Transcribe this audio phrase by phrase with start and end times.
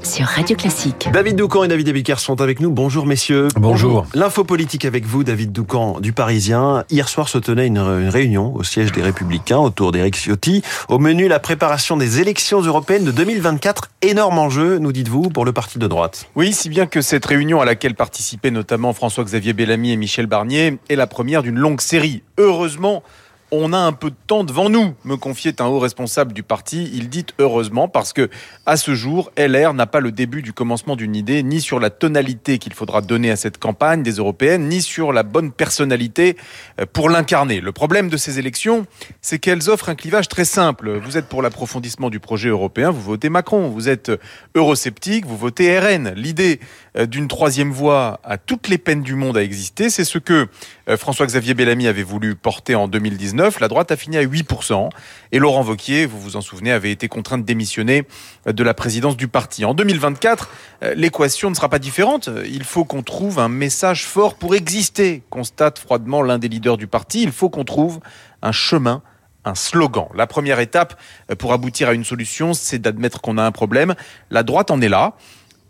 [0.00, 1.08] Sur Radio Classique.
[1.12, 2.70] David Doucan et David Ebiker sont avec nous.
[2.70, 3.48] Bonjour messieurs.
[3.56, 4.06] Bonjour.
[4.14, 6.84] L'info politique avec vous, David Doucan du Parisien.
[6.88, 10.62] Hier soir se tenait une, une réunion au siège des Républicains autour d'Éric Ciotti.
[10.88, 13.90] Au menu, la préparation des élections européennes de 2024.
[14.02, 16.28] Énorme enjeu, nous dites-vous, pour le parti de droite.
[16.36, 20.78] Oui, si bien que cette réunion à laquelle participaient notamment François-Xavier Bellamy et Michel Barnier
[20.88, 22.22] est la première d'une longue série.
[22.38, 23.02] Heureusement,
[23.52, 26.90] on a un peu de temps devant nous, me confiait un haut responsable du parti.
[26.94, 28.30] Il dit heureusement parce que,
[28.66, 31.90] à ce jour, LR n'a pas le début du commencement d'une idée, ni sur la
[31.90, 36.36] tonalité qu'il faudra donner à cette campagne des européennes, ni sur la bonne personnalité
[36.80, 37.60] euh, pour l'incarner.
[37.60, 38.86] Le problème de ces élections,
[39.20, 40.98] c'est qu'elles offrent un clivage très simple.
[40.98, 43.68] Vous êtes pour l'approfondissement du projet européen, vous votez Macron.
[43.68, 44.12] Vous êtes
[44.54, 46.12] eurosceptique, vous votez RN.
[46.14, 46.60] L'idée
[46.96, 50.46] euh, d'une troisième voie à toutes les peines du monde à exister, c'est ce que
[50.88, 54.88] euh, François-Xavier Bellamy avait voulu porter en 2019 la droite a fini à 8%.
[55.32, 58.04] Et Laurent Vauquier, vous vous en souvenez, avait été contraint de démissionner
[58.46, 59.64] de la présidence du parti.
[59.64, 60.50] En 2024,
[60.82, 62.28] euh, l'équation ne sera pas différente.
[62.46, 66.86] Il faut qu'on trouve un message fort pour exister, constate froidement l'un des leaders du
[66.86, 67.22] parti.
[67.22, 68.00] Il faut qu'on trouve
[68.42, 69.02] un chemin
[69.44, 70.06] un slogan.
[70.14, 71.00] La première étape
[71.30, 73.94] euh, pour aboutir à une solution, c'est d'admettre qu'on a un problème.
[74.30, 75.14] La droite en est là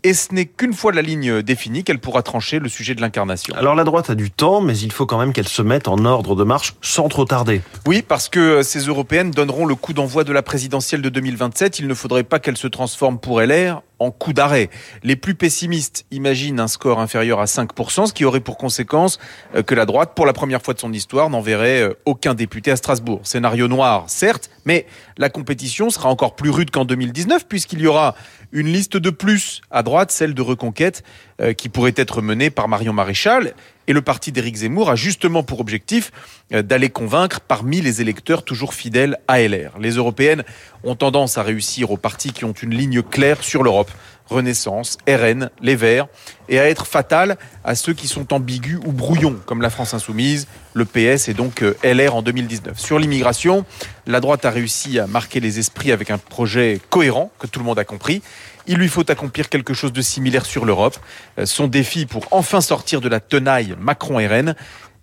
[0.03, 3.55] et ce n'est qu'une fois la ligne définie qu'elle pourra trancher le sujet de l'incarnation.
[3.55, 6.05] Alors la droite a du temps, mais il faut quand même qu'elle se mette en
[6.05, 7.61] ordre de marche sans trop tarder.
[7.85, 11.79] Oui, parce que ces européennes donneront le coup d'envoi de la présidentielle de 2027.
[11.79, 14.69] Il ne faudrait pas qu'elle se transforme pour LR en coup d'arrêt.
[15.03, 19.19] Les plus pessimistes imaginent un score inférieur à 5%, ce qui aurait pour conséquence
[19.55, 22.71] euh, que la droite, pour la première fois de son histoire, n'enverrait euh, aucun député
[22.71, 23.21] à Strasbourg.
[23.23, 28.15] Scénario noir, certes, mais la compétition sera encore plus rude qu'en 2019, puisqu'il y aura
[28.51, 31.03] une liste de plus à droite, celle de Reconquête,
[31.39, 33.53] euh, qui pourrait être menée par Marion Maréchal.
[33.87, 36.11] Et le parti d'Éric Zemmour a justement pour objectif
[36.51, 39.77] d'aller convaincre parmi les électeurs toujours fidèles à LR.
[39.79, 40.43] Les européennes
[40.83, 43.91] ont tendance à réussir aux partis qui ont une ligne claire sur l'Europe.
[44.31, 46.07] Renaissance, RN, Les Verts,
[46.47, 50.47] et à être fatal à ceux qui sont ambigus ou brouillons, comme la France Insoumise,
[50.73, 52.79] le PS et donc euh, LR en 2019.
[52.79, 53.65] Sur l'immigration,
[54.07, 57.65] la droite a réussi à marquer les esprits avec un projet cohérent, que tout le
[57.65, 58.21] monde a compris.
[58.67, 60.97] Il lui faut accomplir quelque chose de similaire sur l'Europe.
[61.39, 64.55] Euh, son défi pour enfin sortir de la tenaille Macron-RN,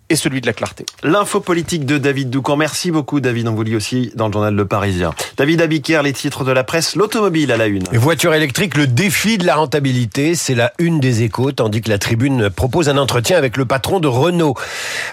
[0.09, 0.85] et celui de la clarté.
[1.03, 2.57] L'info politique de David Doucan.
[2.57, 3.47] Merci beaucoup, David.
[3.47, 5.13] On vous lit aussi dans le journal Le Parisien.
[5.37, 7.83] David Abiker, les titres de la presse, l'automobile à la une.
[7.93, 11.99] Voiture électrique, le défi de la rentabilité, c'est la une des échos, tandis que la
[11.99, 14.55] tribune propose un entretien avec le patron de Renault.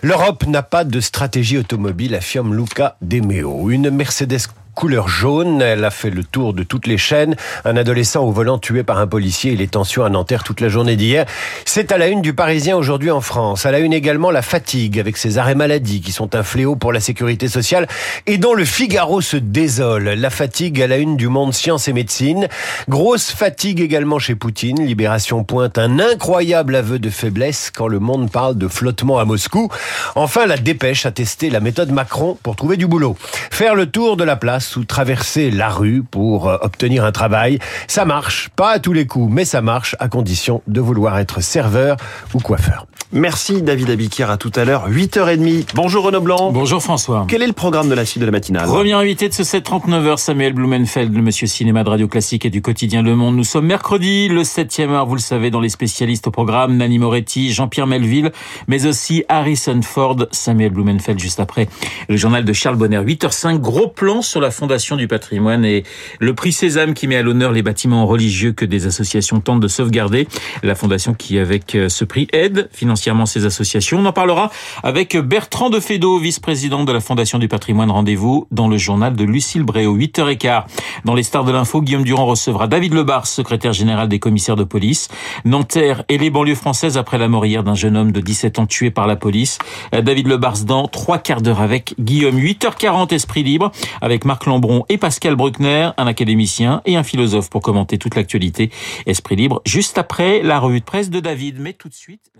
[0.02, 3.70] L'Europe n'a pas de stratégie automobile, affirme Luca Demeo.
[3.70, 5.62] Une Mercedes couleur jaune.
[5.62, 7.34] Elle a fait le tour de toutes les chaînes.
[7.64, 10.68] Un adolescent au volant tué par un policier et les tensions à Nanterre toute la
[10.68, 11.24] journée d'hier.
[11.64, 13.64] C'est à la une du Parisien aujourd'hui en France.
[13.64, 16.92] À la une également la fatigue avec ses arrêts maladie qui sont un fléau pour
[16.92, 17.88] la sécurité sociale
[18.26, 20.10] et dont le Figaro se désole.
[20.10, 22.46] La fatigue à la une du monde science et médecine.
[22.86, 24.84] Grosse fatigue également chez Poutine.
[24.84, 29.70] Libération pointe un incroyable aveu de faiblesse quand le monde parle de flottement à Moscou.
[30.16, 33.16] Enfin, la dépêche a testé la méthode Macron pour trouver du boulot.
[33.50, 37.60] Faire le tour de la place ou traverser la rue pour euh, obtenir un travail.
[37.86, 41.40] Ça marche, pas à tous les coups, mais ça marche à condition de vouloir être
[41.40, 41.96] serveur
[42.34, 42.86] ou coiffeur.
[43.12, 45.68] Merci David Abiquière, à tout à l'heure, 8h30.
[45.74, 46.50] Bonjour Renaud Blanc.
[46.50, 47.24] Bonjour François.
[47.28, 48.66] Quel est le programme de la suite de la matinale?
[48.66, 52.62] Premier invité de ce 7-39h, Samuel Blumenfeld, le monsieur cinéma de Radio Classique et du
[52.62, 53.36] quotidien Le Monde.
[53.36, 56.98] Nous sommes mercredi, le 7e heure, vous le savez, dans les spécialistes au programme, Nani
[56.98, 58.32] Moretti, Jean-Pierre Melville,
[58.66, 61.68] mais aussi Harrison Ford, Samuel Blumenfeld juste après.
[62.08, 65.84] Le journal de Charles Bonner, 8h05, gros plan sur la Fondation du patrimoine et
[66.18, 69.68] le prix Sésame qui met à l'honneur les bâtiments religieux que des associations tentent de
[69.68, 70.26] sauvegarder.
[70.62, 73.98] La Fondation qui, avec euh, ce prix, aide financièrement ces associations.
[73.98, 74.50] On en parlera
[74.82, 77.90] avec Bertrand de Fédot, vice-président de la Fondation du patrimoine.
[77.90, 80.64] Rendez-vous dans le journal de Lucille Bréau, 8h15.
[81.04, 84.64] Dans les stars de l'info, Guillaume Durand recevra David Lebar, secrétaire général des commissaires de
[84.64, 85.08] police.
[85.44, 88.66] Nanterre et les banlieues françaises après la mort hier d'un jeune homme de 17 ans
[88.66, 89.58] tué par la police.
[89.92, 92.38] David Lebars dans trois quarts d'heure avec Guillaume.
[92.38, 94.45] 8h40, Esprit libre, avec Marc
[94.88, 98.70] Et Pascal Bruckner, un académicien et un philosophe pour commenter toute l'actualité.
[99.06, 101.58] Esprit libre, juste après la revue de presse de David.
[101.58, 102.30] Mais tout de suite,